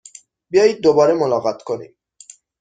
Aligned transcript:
بیایید 0.49 0.81
دوباره 0.81 1.13
ملاقات 1.13 1.63
کنیم! 1.63 1.95